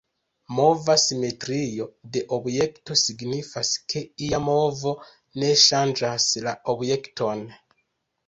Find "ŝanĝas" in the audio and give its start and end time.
5.65-6.25